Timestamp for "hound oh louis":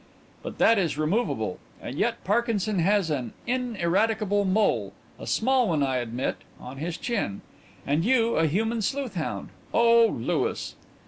9.13-10.73